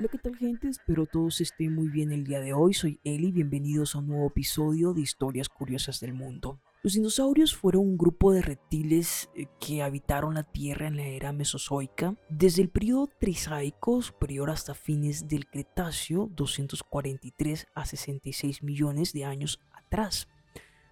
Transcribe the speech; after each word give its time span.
Hola, 0.00 0.08
¿qué 0.08 0.16
tal 0.16 0.34
gente? 0.34 0.66
Espero 0.66 1.04
todos 1.04 1.42
estén 1.42 1.74
muy 1.74 1.88
bien 1.88 2.10
el 2.10 2.24
día 2.24 2.40
de 2.40 2.54
hoy. 2.54 2.72
Soy 2.72 2.98
Eli, 3.04 3.32
bienvenidos 3.32 3.94
a 3.94 3.98
un 3.98 4.06
nuevo 4.06 4.28
episodio 4.28 4.94
de 4.94 5.02
Historias 5.02 5.50
Curiosas 5.50 6.00
del 6.00 6.14
Mundo. 6.14 6.58
Los 6.82 6.94
dinosaurios 6.94 7.54
fueron 7.54 7.82
un 7.82 7.98
grupo 7.98 8.32
de 8.32 8.40
reptiles 8.40 9.28
eh, 9.34 9.44
que 9.60 9.82
habitaron 9.82 10.32
la 10.32 10.44
Tierra 10.44 10.86
en 10.86 10.96
la 10.96 11.04
era 11.04 11.34
mesozoica, 11.34 12.16
desde 12.30 12.62
el 12.62 12.70
periodo 12.70 13.10
Trisaico 13.20 14.00
superior 14.00 14.48
hasta 14.48 14.72
fines 14.72 15.28
del 15.28 15.46
Cretáceo, 15.46 16.30
243 16.34 17.66
a 17.74 17.84
66 17.84 18.62
millones 18.62 19.12
de 19.12 19.26
años 19.26 19.60
atrás. 19.70 20.28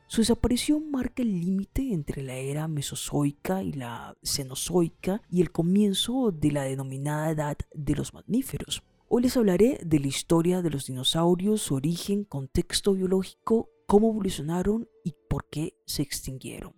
Su 0.07 0.21
desaparición 0.21 0.91
marca 0.91 1.23
el 1.23 1.41
límite 1.41 1.95
entre 1.95 2.23
la 2.23 2.35
era 2.35 2.69
mesozoica 2.69 3.63
y 3.63 3.73
la 3.73 4.19
cenozoica 4.23 5.23
y 5.31 5.41
el 5.41 5.51
comienzo 5.51 6.31
de 6.31 6.53
la 6.53 6.65
denominada 6.65 7.31
edad 7.31 7.57
de 7.73 7.95
los 7.95 8.13
mamíferos. 8.13 8.83
Hoy 9.11 9.23
les 9.23 9.39
hablaré 9.39 9.81
de 9.83 10.01
la 10.01 10.07
historia 10.07 10.61
de 10.61 10.69
los 10.69 10.85
dinosaurios, 10.85 11.63
su 11.63 11.75
origen, 11.75 12.25
contexto 12.25 12.93
biológico, 12.93 13.71
cómo 13.87 14.11
evolucionaron 14.11 14.87
y 15.03 15.15
por 15.31 15.49
qué 15.49 15.79
se 15.87 16.03
extinguieron. 16.03 16.75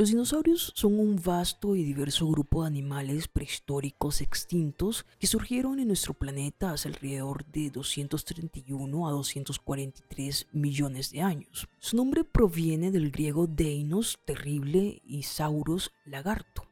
Los 0.00 0.08
dinosaurios 0.08 0.72
son 0.74 0.98
un 0.98 1.20
vasto 1.22 1.76
y 1.76 1.84
diverso 1.84 2.26
grupo 2.26 2.62
de 2.62 2.68
animales 2.68 3.28
prehistóricos 3.28 4.22
extintos 4.22 5.04
que 5.18 5.26
surgieron 5.26 5.78
en 5.78 5.88
nuestro 5.88 6.14
planeta 6.14 6.72
hace 6.72 6.88
alrededor 6.88 7.44
de 7.44 7.68
231 7.68 9.06
a 9.06 9.10
243 9.10 10.46
millones 10.52 11.10
de 11.10 11.20
años. 11.20 11.68
Su 11.80 11.98
nombre 11.98 12.24
proviene 12.24 12.90
del 12.90 13.10
griego 13.10 13.46
deinos, 13.46 14.18
terrible, 14.24 15.02
y 15.04 15.24
sauros, 15.24 15.92
lagarto. 16.06 16.69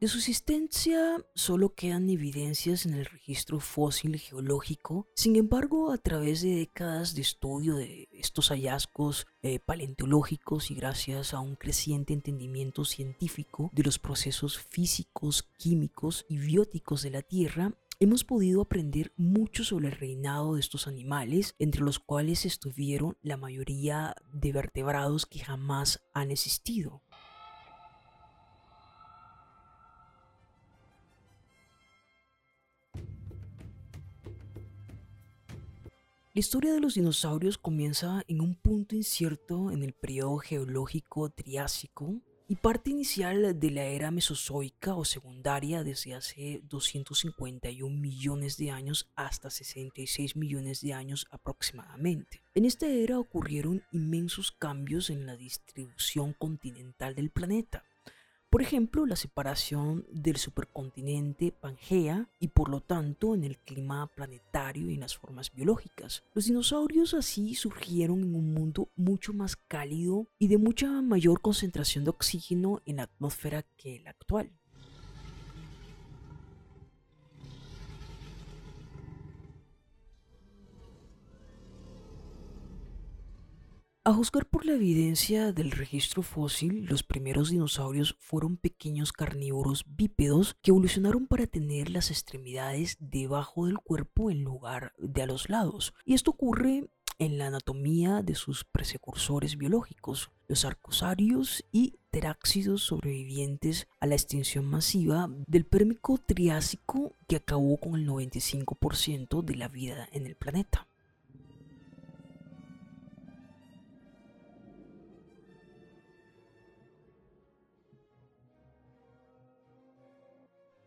De 0.00 0.08
su 0.08 0.16
existencia 0.16 1.22
solo 1.34 1.74
quedan 1.74 2.08
evidencias 2.08 2.86
en 2.86 2.94
el 2.94 3.04
registro 3.04 3.60
fósil 3.60 4.18
geológico, 4.18 5.06
sin 5.14 5.36
embargo 5.36 5.92
a 5.92 5.98
través 5.98 6.40
de 6.40 6.54
décadas 6.54 7.14
de 7.14 7.20
estudio 7.20 7.76
de 7.76 8.08
estos 8.10 8.48
hallazgos 8.48 9.26
eh, 9.42 9.58
paleontológicos 9.58 10.70
y 10.70 10.74
gracias 10.74 11.34
a 11.34 11.40
un 11.40 11.54
creciente 11.54 12.14
entendimiento 12.14 12.86
científico 12.86 13.68
de 13.74 13.82
los 13.82 13.98
procesos 13.98 14.58
físicos, 14.58 15.42
químicos 15.58 16.24
y 16.30 16.38
bióticos 16.38 17.02
de 17.02 17.10
la 17.10 17.20
Tierra, 17.20 17.74
hemos 17.98 18.24
podido 18.24 18.62
aprender 18.62 19.12
mucho 19.18 19.64
sobre 19.64 19.88
el 19.88 19.96
reinado 19.96 20.54
de 20.54 20.60
estos 20.60 20.86
animales, 20.86 21.54
entre 21.58 21.82
los 21.82 21.98
cuales 21.98 22.46
estuvieron 22.46 23.18
la 23.20 23.36
mayoría 23.36 24.14
de 24.32 24.52
vertebrados 24.52 25.26
que 25.26 25.40
jamás 25.40 26.00
han 26.14 26.30
existido. 26.30 27.02
La 36.32 36.38
historia 36.38 36.72
de 36.72 36.78
los 36.78 36.94
dinosaurios 36.94 37.58
comienza 37.58 38.22
en 38.28 38.40
un 38.40 38.54
punto 38.54 38.94
incierto 38.94 39.72
en 39.72 39.82
el 39.82 39.94
periodo 39.94 40.36
geológico 40.38 41.28
Triásico 41.28 42.20
y 42.46 42.54
parte 42.54 42.90
inicial 42.90 43.58
de 43.58 43.70
la 43.72 43.82
era 43.82 44.12
mesozoica 44.12 44.94
o 44.94 45.04
secundaria 45.04 45.82
desde 45.82 46.14
hace 46.14 46.60
251 46.68 47.96
millones 47.96 48.56
de 48.58 48.70
años 48.70 49.10
hasta 49.16 49.50
66 49.50 50.36
millones 50.36 50.82
de 50.82 50.94
años 50.94 51.26
aproximadamente. 51.32 52.42
En 52.54 52.64
esta 52.64 52.86
era 52.86 53.18
ocurrieron 53.18 53.82
inmensos 53.90 54.52
cambios 54.52 55.10
en 55.10 55.26
la 55.26 55.36
distribución 55.36 56.32
continental 56.32 57.16
del 57.16 57.30
planeta 57.30 57.82
por 58.50 58.62
ejemplo, 58.62 59.06
la 59.06 59.14
separación 59.14 60.04
del 60.10 60.36
supercontinente 60.36 61.52
Pangea 61.52 62.28
y 62.40 62.48
por 62.48 62.68
lo 62.68 62.80
tanto 62.80 63.36
en 63.36 63.44
el 63.44 63.56
clima 63.58 64.08
planetario 64.08 64.90
y 64.90 64.94
en 64.94 65.00
las 65.00 65.16
formas 65.16 65.52
biológicas. 65.54 66.24
Los 66.34 66.46
dinosaurios 66.46 67.14
así 67.14 67.54
surgieron 67.54 68.22
en 68.22 68.34
un 68.34 68.52
mundo 68.52 68.88
mucho 68.96 69.32
más 69.32 69.54
cálido 69.54 70.26
y 70.40 70.48
de 70.48 70.58
mucha 70.58 70.90
mayor 71.00 71.40
concentración 71.40 72.02
de 72.02 72.10
oxígeno 72.10 72.82
en 72.86 72.96
la 72.96 73.04
atmósfera 73.04 73.62
que 73.76 73.96
el 73.96 74.08
actual. 74.08 74.50
A 84.10 84.12
juzgar 84.12 84.44
por 84.44 84.66
la 84.66 84.72
evidencia 84.72 85.52
del 85.52 85.70
registro 85.70 86.22
fósil, 86.22 86.84
los 86.86 87.04
primeros 87.04 87.50
dinosaurios 87.50 88.16
fueron 88.18 88.56
pequeños 88.56 89.12
carnívoros 89.12 89.84
bípedos 89.86 90.56
que 90.62 90.72
evolucionaron 90.72 91.28
para 91.28 91.46
tener 91.46 91.90
las 91.90 92.10
extremidades 92.10 92.96
debajo 92.98 93.66
del 93.66 93.78
cuerpo 93.78 94.32
en 94.32 94.42
lugar 94.42 94.94
de 94.98 95.22
a 95.22 95.26
los 95.26 95.48
lados. 95.48 95.94
Y 96.04 96.14
esto 96.14 96.32
ocurre 96.32 96.90
en 97.20 97.38
la 97.38 97.46
anatomía 97.46 98.22
de 98.22 98.34
sus 98.34 98.64
precursores 98.64 99.56
biológicos, 99.56 100.32
los 100.48 100.64
arcosarios 100.64 101.64
y 101.70 102.00
teráxidos 102.10 102.82
sobrevivientes 102.82 103.86
a 104.00 104.08
la 104.08 104.16
extinción 104.16 104.64
masiva 104.64 105.30
del 105.46 105.66
Pérmico 105.66 106.18
Triásico 106.18 107.14
que 107.28 107.36
acabó 107.36 107.76
con 107.76 107.94
el 107.94 108.08
95% 108.08 109.44
de 109.44 109.54
la 109.54 109.68
vida 109.68 110.08
en 110.10 110.26
el 110.26 110.34
planeta. 110.34 110.89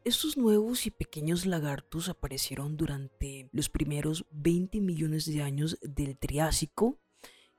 Estos 0.06 0.36
nuevos 0.36 0.86
y 0.86 0.92
pequeños 0.92 1.46
lagartos 1.46 2.10
aparecieron 2.10 2.76
durante 2.76 3.48
los 3.54 3.70
primeros 3.70 4.26
20 4.32 4.82
millones 4.82 5.26
de 5.26 5.42
años 5.42 5.78
del 5.82 6.18
Triásico 6.18 7.00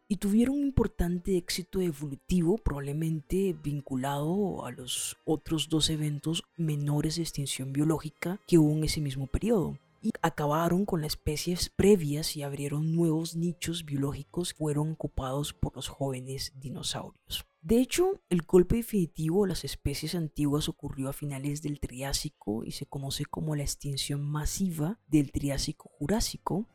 y 0.09 0.17
tuvieron 0.17 0.57
un 0.57 0.67
importante 0.67 1.39
éxito 1.39 1.81
evolutivo 1.81 2.59
probablemente 2.59 3.57
vinculado 3.65 4.67
a 4.67 4.73
los 4.73 5.17
otros 5.25 5.71
dos 5.71 5.89
eventos 5.89 6.43
menores 6.59 7.17
de 7.17 7.23
extinción 7.23 7.73
biológica 7.73 8.39
que 8.47 8.59
hubo 8.59 8.73
en 8.73 8.85
ese 8.85 9.01
mismo 9.01 9.27
periodo 9.27 9.79
y 10.03 10.11
acabaron 10.21 10.85
con 10.85 11.01
las 11.01 11.13
especies 11.13 11.71
previas 11.71 12.37
y 12.37 12.43
abrieron 12.43 12.95
nuevos 12.95 13.37
nichos 13.37 13.87
biológicos 13.87 14.53
que 14.53 14.59
fueron 14.59 14.93
ocupados 14.93 15.55
por 15.55 15.75
los 15.75 15.89
jóvenes 15.89 16.53
dinosaurios. 16.61 17.47
De 17.65 17.79
hecho, 17.79 18.21
el 18.29 18.43
golpe 18.43 18.77
definitivo 18.77 19.47
a 19.47 19.49
las 19.49 19.65
especies 19.65 20.15
antiguas 20.15 20.69
ocurrió 20.69 21.09
a 21.09 21.15
finales 21.15 21.63
del 21.63 21.81
Triásico 21.81 22.63
y 22.63 22.73
se 22.73 22.85
conoce 22.85 23.25
como 23.25 23.57
la 23.57 23.63
extinción 23.63 24.21
masiva 24.21 25.01
del 25.07 25.33
Triásico 25.33 25.89
Jurásico. 25.99 26.69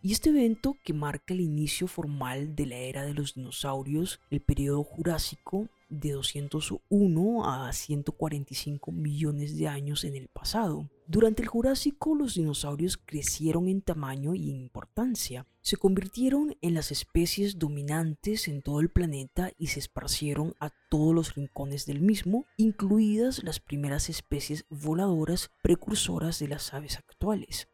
Y 0.00 0.12
este 0.12 0.30
evento, 0.30 0.78
que 0.84 0.94
marca 0.94 1.34
el 1.34 1.42
inicio 1.42 1.86
formal 1.86 2.56
de 2.56 2.64
la 2.64 2.76
era 2.76 3.04
de 3.04 3.12
los 3.12 3.34
dinosaurios, 3.34 4.20
el 4.30 4.40
periodo 4.40 4.82
Jurásico, 4.84 5.68
de 5.90 6.12
201 6.12 7.44
a 7.44 7.70
145 7.70 8.90
millones 8.90 9.58
de 9.58 9.68
años 9.68 10.02
en 10.02 10.16
el 10.16 10.28
pasado. 10.28 10.88
Durante 11.06 11.42
el 11.42 11.48
Jurásico 11.48 12.14
los 12.14 12.36
dinosaurios 12.36 12.96
crecieron 12.96 13.68
en 13.68 13.82
tamaño 13.82 14.34
y 14.34 14.48
importancia, 14.48 15.46
se 15.62 15.76
convirtieron 15.76 16.56
en 16.60 16.74
las 16.74 16.90
especies 16.90 17.58
dominantes 17.58 18.48
en 18.48 18.62
todo 18.62 18.80
el 18.80 18.90
planeta 18.90 19.52
y 19.58 19.68
se 19.68 19.78
esparcieron 19.78 20.54
a 20.58 20.70
todos 20.90 21.14
los 21.14 21.34
rincones 21.34 21.86
del 21.86 22.00
mismo, 22.00 22.46
incluidas 22.56 23.44
las 23.44 23.60
primeras 23.60 24.08
especies 24.08 24.66
voladoras 24.68 25.50
precursoras 25.62 26.40
de 26.40 26.48
las 26.48 26.74
aves 26.74 26.98
actuales. 26.98 27.68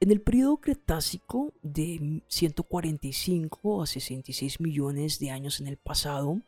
En 0.00 0.10
el 0.10 0.20
periodo 0.20 0.58
Cretácico 0.58 1.54
de 1.62 2.22
145 2.28 3.82
a 3.82 3.86
66 3.86 4.60
millones 4.60 5.18
de 5.18 5.30
años 5.30 5.60
en 5.60 5.68
el 5.68 5.78
pasado, 5.78 6.42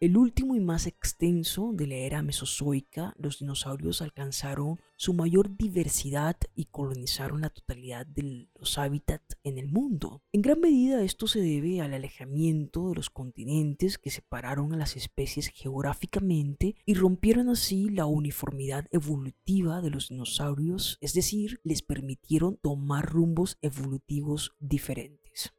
el 0.00 0.16
último 0.16 0.56
y 0.56 0.60
más 0.60 0.86
extenso 0.86 1.72
de 1.74 1.86
la 1.86 1.96
era 1.96 2.22
mesozoica, 2.22 3.14
los 3.18 3.40
dinosaurios 3.40 4.00
alcanzaron 4.00 4.80
su 4.96 5.12
mayor 5.12 5.58
diversidad 5.58 6.36
y 6.54 6.64
colonizaron 6.64 7.42
la 7.42 7.50
totalidad 7.50 8.06
de 8.06 8.48
los 8.58 8.78
hábitats 8.78 9.36
en 9.44 9.58
el 9.58 9.68
mundo. 9.68 10.22
En 10.32 10.40
gran 10.40 10.58
medida 10.58 11.02
esto 11.02 11.26
se 11.26 11.40
debe 11.40 11.82
al 11.82 11.92
alejamiento 11.92 12.88
de 12.88 12.94
los 12.94 13.10
continentes 13.10 13.98
que 13.98 14.10
separaron 14.10 14.72
a 14.72 14.78
las 14.78 14.96
especies 14.96 15.48
geográficamente 15.48 16.76
y 16.86 16.94
rompieron 16.94 17.50
así 17.50 17.90
la 17.90 18.06
uniformidad 18.06 18.86
evolutiva 18.92 19.82
de 19.82 19.90
los 19.90 20.08
dinosaurios, 20.08 20.96
es 21.02 21.12
decir, 21.12 21.60
les 21.62 21.82
permitieron 21.82 22.56
tomar 22.56 23.04
rumbos 23.04 23.58
evolutivos 23.60 24.54
diferentes. 24.60 25.52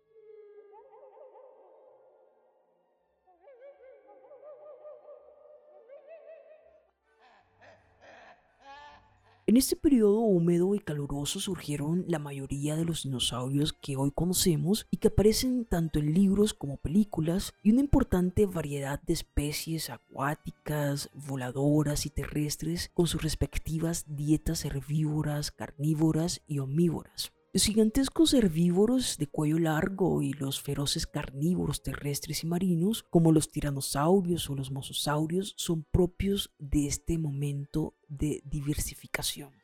En 9.51 9.57
este 9.57 9.75
periodo 9.75 10.21
húmedo 10.21 10.75
y 10.75 10.80
caluroso 10.80 11.42
surgieron 11.42 12.06
la 12.07 12.19
mayoría 12.19 12.77
de 12.77 12.86
los 12.86 13.03
dinosaurios 13.03 13.74
que 13.74 13.98
hoy 13.98 14.09
conocemos 14.12 14.88
y 14.89 14.95
que 14.95 15.09
aparecen 15.09 15.65
tanto 15.65 16.00
en 16.00 16.13
libros 16.13 16.53
como 16.53 16.77
películas 16.77 17.51
y 17.62 17.71
una 17.74 17.81
importante 17.81 18.45
variedad 18.45 19.01
de 19.01 19.12
especies 19.12 19.89
acuáticas, 19.89 21.09
voladoras 21.27 22.06
y 22.06 22.12
terrestres 22.12 22.92
con 22.94 23.07
sus 23.07 23.24
respectivas 23.24 24.06
dietas 24.07 24.63
herbívoras, 24.63 25.51
carnívoras 25.51 26.42
y 26.48 26.59
omnívoras. 26.59 27.33
Los 27.53 27.65
gigantescos 27.65 28.33
herbívoros 28.33 29.18
de 29.18 29.27
cuello 29.27 29.59
largo 29.59 30.21
y 30.21 30.31
los 30.31 30.62
feroces 30.62 31.06
carnívoros 31.06 31.83
terrestres 31.83 32.45
y 32.45 32.48
marinos, 32.48 33.03
como 33.03 33.33
los 33.33 33.51
tiranosaurios 33.51 34.50
o 34.50 34.56
los 34.56 34.71
mosasaurios, 34.71 35.53
son 35.57 35.83
propios 35.83 36.53
de 36.59 36.88
este 36.88 37.18
momento 37.18 37.94
de 38.07 38.42
diversificación. 38.45 39.61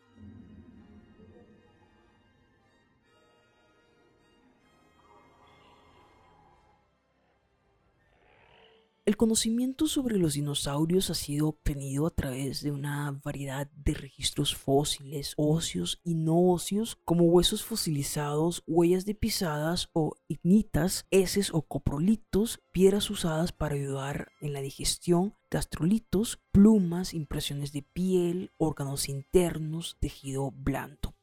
El 9.07 9.15
conocimiento 9.15 9.87
sobre 9.87 10.17
los 10.17 10.33
dinosaurios 10.33 11.09
ha 11.09 11.13
sido 11.13 11.47
obtenido 11.47 12.07
a 12.07 12.09
través 12.09 12.61
de 12.61 12.71
una 12.71 13.17
variedad 13.23 13.65
de 13.71 13.93
registros 13.93 14.53
fósiles, 14.53 15.33
óseos 15.37 16.01
y 16.03 16.13
no 16.13 16.37
óseos, 16.37 16.97
como 17.05 17.23
huesos 17.23 17.63
fosilizados, 17.63 18.63
huellas 18.67 19.05
de 19.05 19.15
pisadas 19.15 19.87
o 19.93 20.17
ignitas, 20.27 21.05
heces 21.09 21.53
o 21.53 21.61
coprolitos, 21.61 22.59
piedras 22.73 23.09
usadas 23.09 23.53
para 23.53 23.75
ayudar 23.75 24.27
en 24.41 24.51
la 24.51 24.59
digestión, 24.59 25.35
gastrolitos, 25.49 26.41
plumas, 26.51 27.13
impresiones 27.13 27.71
de 27.71 27.83
piel, 27.83 28.51
órganos 28.57 29.07
internos, 29.07 29.95
tejido 30.01 30.51
blando. 30.51 31.16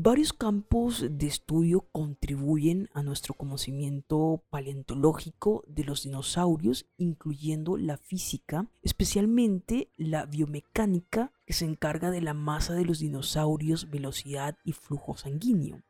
Varios 0.00 0.32
campos 0.32 1.04
de 1.10 1.26
estudio 1.26 1.80
contribuyen 1.90 2.88
a 2.94 3.02
nuestro 3.02 3.34
conocimiento 3.34 4.44
paleontológico 4.48 5.64
de 5.66 5.82
los 5.82 6.04
dinosaurios, 6.04 6.86
incluyendo 6.98 7.76
la 7.76 7.96
física, 7.96 8.68
especialmente 8.84 9.88
la 9.96 10.24
biomecánica, 10.26 11.32
que 11.46 11.52
se 11.52 11.64
encarga 11.64 12.12
de 12.12 12.20
la 12.20 12.32
masa 12.32 12.74
de 12.74 12.84
los 12.84 13.00
dinosaurios, 13.00 13.90
velocidad 13.90 14.56
y 14.62 14.70
flujo 14.70 15.16
sanguíneo. 15.16 15.82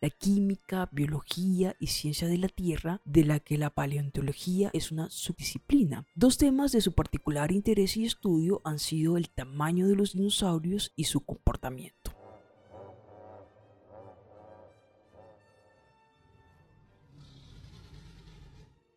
La 0.00 0.08
química, 0.08 0.88
biología 0.90 1.76
y 1.78 1.88
ciencia 1.88 2.28
de 2.28 2.38
la 2.38 2.48
Tierra, 2.48 3.02
de 3.04 3.26
la 3.26 3.38
que 3.38 3.58
la 3.58 3.68
paleontología 3.68 4.70
es 4.72 4.90
una 4.92 5.10
subdisciplina. 5.10 6.06
Dos 6.14 6.38
temas 6.38 6.72
de 6.72 6.80
su 6.80 6.94
particular 6.94 7.52
interés 7.52 7.98
y 7.98 8.06
estudio 8.06 8.62
han 8.64 8.78
sido 8.78 9.18
el 9.18 9.28
tamaño 9.28 9.88
de 9.88 9.96
los 9.96 10.14
dinosaurios 10.14 10.94
y 10.96 11.04
su 11.04 11.20
comportamiento. 11.20 12.21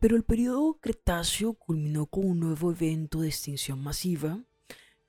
Pero 0.05 0.17
el 0.17 0.23
periodo 0.23 0.77
Cretáceo 0.79 1.55
culminó 1.55 2.05
con 2.05 2.25
un 2.25 2.39
nuevo 2.39 2.71
evento 2.71 3.21
de 3.21 3.29
extinción 3.29 3.81
masiva 3.81 4.39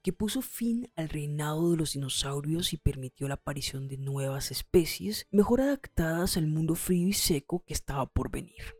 que 0.02 0.14
puso 0.14 0.40
fin 0.40 0.90
al 0.96 1.10
reinado 1.10 1.70
de 1.70 1.76
los 1.76 1.92
dinosaurios 1.92 2.72
y 2.72 2.78
permitió 2.78 3.28
la 3.28 3.34
aparición 3.34 3.88
de 3.88 3.98
nuevas 3.98 4.50
especies 4.50 5.26
mejor 5.30 5.60
adaptadas 5.60 6.38
al 6.38 6.46
mundo 6.46 6.76
frío 6.76 7.08
y 7.08 7.12
seco 7.12 7.62
que 7.66 7.74
estaba 7.74 8.06
por 8.06 8.30
venir. 8.30 8.75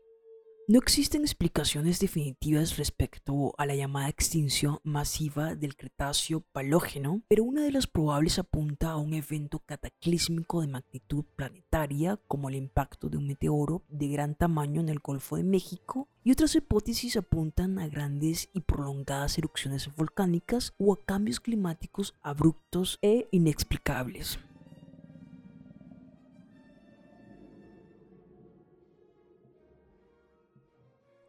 No 0.69 0.79
existen 0.79 1.21
explicaciones 1.21 2.01
definitivas 2.01 2.75
respecto 2.75 3.53
a 3.57 3.65
la 3.65 3.73
llamada 3.73 4.09
extinción 4.09 4.79
masiva 4.83 5.55
del 5.55 5.77
Cretáceo 5.77 6.41
Palógeno, 6.41 7.21
pero 7.29 7.45
una 7.45 7.63
de 7.63 7.71
las 7.71 7.87
probables 7.87 8.37
apunta 8.37 8.91
a 8.91 8.97
un 8.97 9.13
evento 9.13 9.59
cataclísmico 9.59 10.59
de 10.59 10.67
magnitud 10.67 11.23
planetaria 11.37 12.19
como 12.27 12.49
el 12.49 12.55
impacto 12.55 13.07
de 13.07 13.15
un 13.15 13.27
meteoro 13.27 13.85
de 13.87 14.09
gran 14.09 14.35
tamaño 14.35 14.81
en 14.81 14.89
el 14.89 14.99
Golfo 14.99 15.37
de 15.37 15.45
México 15.45 16.09
y 16.25 16.33
otras 16.33 16.53
hipótesis 16.53 17.15
apuntan 17.15 17.79
a 17.79 17.87
grandes 17.87 18.49
y 18.51 18.59
prolongadas 18.59 19.37
erupciones 19.37 19.89
volcánicas 19.95 20.73
o 20.77 20.91
a 20.91 21.01
cambios 21.01 21.39
climáticos 21.39 22.13
abruptos 22.21 22.99
e 23.01 23.29
inexplicables. 23.31 24.37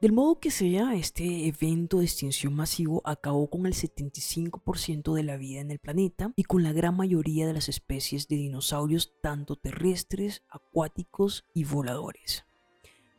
Del 0.01 0.13
modo 0.13 0.39
que 0.39 0.53
sea, 0.53 0.95
este 0.95 1.49
evento 1.49 1.99
de 1.99 2.05
extinción 2.05 2.55
masivo 2.55 3.03
acabó 3.05 3.51
con 3.51 3.67
el 3.67 3.75
75% 3.75 5.13
de 5.13 5.25
la 5.25 5.37
vida 5.37 5.61
en 5.61 5.73
el 5.73 5.81
planeta 5.81 6.33
y 6.37 6.45
con 6.45 6.63
la 6.63 6.73
gran 6.73 6.97
mayoría 6.97 7.49
de 7.49 7.53
las 7.53 7.69
especies 7.69 8.29
de 8.29 8.37
dinosaurios 8.37 9.13
tanto 9.21 9.57
terrestres, 9.57 10.45
acuáticos 10.51 11.47
y 11.53 11.65
voladores. 11.65 12.45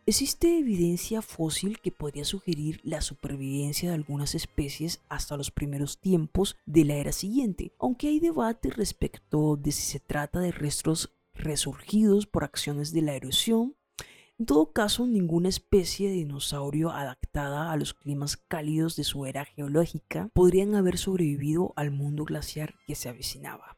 Existe 0.05 0.57
evidencia 0.57 1.21
fósil 1.21 1.81
que 1.81 1.91
podría 1.91 2.23
sugerir 2.23 2.79
la 2.85 3.01
supervivencia 3.01 3.89
de 3.89 3.95
algunas 3.95 4.33
especies 4.33 5.01
hasta 5.09 5.35
los 5.35 5.51
primeros 5.51 5.99
tiempos 5.99 6.55
de 6.65 6.85
la 6.85 6.95
era 6.95 7.11
siguiente, 7.11 7.73
aunque 7.77 8.07
hay 8.07 8.21
debate 8.21 8.69
respecto 8.69 9.57
de 9.57 9.73
si 9.73 9.81
se 9.81 9.99
trata 9.99 10.39
de 10.39 10.53
restos 10.53 11.13
resurgidos 11.33 12.25
por 12.25 12.45
acciones 12.45 12.93
de 12.93 13.01
la 13.01 13.15
erosión 13.15 13.75
en 14.39 14.45
todo 14.45 14.71
caso, 14.71 15.06
ninguna 15.06 15.50
especie 15.50 16.07
de 16.07 16.15
dinosaurio 16.15 16.91
adaptada 16.91 17.74
a 17.74 17.75
los 17.75 17.94
climas 17.94 18.38
cálidos 18.38 18.95
de 18.95 19.03
su 19.03 19.25
era 19.25 19.44
geológica 19.44 20.30
podrían 20.33 20.75
haber 20.75 20.97
sobrevivido 20.97 21.74
al 21.75 21.91
mundo 21.91 22.24
glaciar 22.24 22.75
que 22.88 22.95
se 22.95 23.09
avecinaba. 23.09 23.75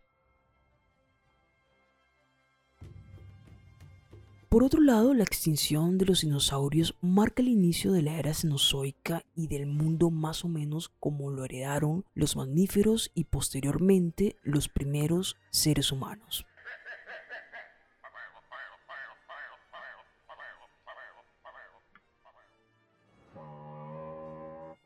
Por 4.50 4.64
otro 4.64 4.82
lado, 4.82 5.16
la 5.16 5.24
extinción 5.24 5.98
de 5.98 6.06
los 6.06 6.22
dinosaurios 6.22 6.96
marca 7.02 7.42
el 7.42 7.48
inicio 7.48 7.92
de 7.92 8.04
la 8.04 8.20
era 8.20 8.34
cenozoica 8.36 9.24
y 9.34 9.48
del 9.48 9.66
mundo 9.66 10.12
más 10.12 10.46
o 10.46 10.48
menos 10.48 10.90
como 11.00 11.32
lo 11.32 11.44
heredaron 11.46 12.06
los 12.14 12.36
mamíferos 12.36 13.12
y 13.16 13.24
posteriormente 13.24 14.36
los 14.44 14.70
primeros 14.70 15.38
seres 15.50 15.92
humanos. 15.92 16.46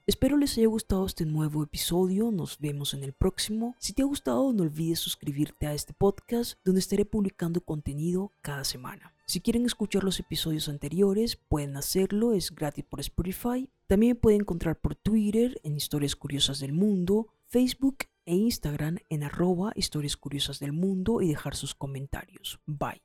Espero 0.07 0.37
les 0.37 0.55
haya 0.55 0.67
gustado 0.67 1.07
este 1.07 1.25
nuevo 1.25 1.63
episodio, 1.63 2.29
nos 2.29 2.59
vemos 2.59 2.93
en 2.93 3.03
el 3.03 3.11
próximo. 3.11 3.75
Si 3.79 3.91
te 3.91 4.03
ha 4.03 4.05
gustado 4.05 4.53
no 4.53 4.61
olvides 4.61 4.99
suscribirte 4.99 5.65
a 5.65 5.73
este 5.73 5.95
podcast 5.95 6.59
donde 6.63 6.79
estaré 6.79 7.05
publicando 7.05 7.59
contenido 7.59 8.31
cada 8.43 8.63
semana. 8.65 9.15
Si 9.25 9.41
quieren 9.41 9.65
escuchar 9.65 10.03
los 10.03 10.19
episodios 10.19 10.69
anteriores 10.69 11.37
pueden 11.37 11.75
hacerlo, 11.75 12.33
es 12.33 12.53
gratis 12.53 12.85
por 12.85 12.99
Spotify. 12.99 13.67
También 13.87 14.11
me 14.11 14.19
pueden 14.19 14.41
encontrar 14.41 14.79
por 14.79 14.93
Twitter 14.93 15.59
en 15.63 15.75
Historias 15.75 16.15
Curiosas 16.15 16.59
del 16.59 16.73
Mundo, 16.73 17.29
Facebook 17.47 17.97
e 18.27 18.35
Instagram 18.35 18.99
en 19.09 19.23
arroba 19.23 19.71
Historias 19.75 20.17
Curiosas 20.17 20.59
del 20.59 20.71
Mundo 20.71 21.23
y 21.23 21.29
dejar 21.29 21.55
sus 21.55 21.73
comentarios. 21.73 22.59
Bye. 22.67 23.01